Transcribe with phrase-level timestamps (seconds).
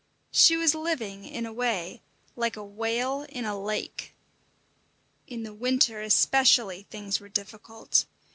[0.31, 2.01] She was living, in a way,
[2.35, 4.15] like a whale in a lake.
[5.27, 8.07] In the winter especially things were difficult.